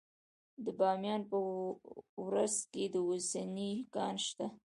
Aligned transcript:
د 0.65 0.65
بامیان 0.79 1.21
په 1.31 1.37
ورس 2.25 2.55
کې 2.71 2.83
د 2.93 2.95
وسپنې 3.09 3.71
کان 3.95 4.15
شته. 4.25 4.47